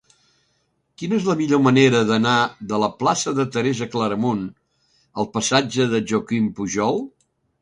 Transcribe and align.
Quina 1.01 1.17
és 1.17 1.25
la 1.31 1.35
millor 1.41 1.59
manera 1.65 2.01
d'anar 2.11 2.33
de 2.71 2.79
la 2.85 2.89
plaça 3.03 3.35
de 3.41 3.45
Teresa 3.57 3.89
Claramunt 3.97 4.43
al 5.25 5.31
passatge 5.37 5.89
de 5.95 6.05
Joaquim 6.13 6.51
Pujol? 6.61 7.01